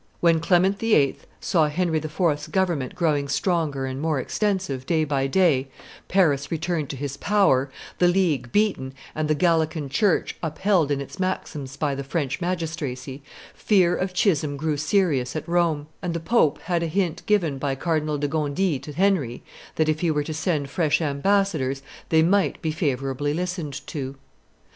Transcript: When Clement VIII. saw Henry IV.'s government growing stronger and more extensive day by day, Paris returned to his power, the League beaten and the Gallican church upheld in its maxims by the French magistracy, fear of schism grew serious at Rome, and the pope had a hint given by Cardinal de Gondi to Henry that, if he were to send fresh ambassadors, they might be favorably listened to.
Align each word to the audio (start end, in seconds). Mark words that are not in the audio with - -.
When 0.19 0.39
Clement 0.39 0.79
VIII. 0.79 1.15
saw 1.39 1.67
Henry 1.67 1.99
IV.'s 1.99 2.47
government 2.47 2.95
growing 2.95 3.27
stronger 3.27 3.85
and 3.85 4.01
more 4.01 4.19
extensive 4.19 4.87
day 4.87 5.03
by 5.03 5.27
day, 5.27 5.67
Paris 6.07 6.49
returned 6.49 6.89
to 6.89 6.95
his 6.95 7.17
power, 7.17 7.69
the 7.99 8.07
League 8.07 8.51
beaten 8.51 8.95
and 9.13 9.27
the 9.27 9.35
Gallican 9.35 9.89
church 9.89 10.37
upheld 10.41 10.89
in 10.89 11.01
its 11.01 11.19
maxims 11.19 11.77
by 11.77 11.93
the 11.93 12.03
French 12.03 12.41
magistracy, 12.41 13.21
fear 13.53 13.95
of 13.95 14.17
schism 14.17 14.57
grew 14.57 14.75
serious 14.75 15.35
at 15.35 15.47
Rome, 15.47 15.85
and 16.01 16.15
the 16.15 16.19
pope 16.19 16.57
had 16.63 16.81
a 16.81 16.87
hint 16.87 17.23
given 17.27 17.59
by 17.59 17.75
Cardinal 17.75 18.17
de 18.17 18.27
Gondi 18.27 18.79
to 18.79 18.93
Henry 18.93 19.43
that, 19.75 19.87
if 19.87 19.99
he 19.99 20.09
were 20.09 20.23
to 20.23 20.33
send 20.33 20.71
fresh 20.71 20.99
ambassadors, 20.99 21.83
they 22.09 22.23
might 22.23 22.59
be 22.59 22.71
favorably 22.71 23.35
listened 23.35 23.85
to. 23.85 24.15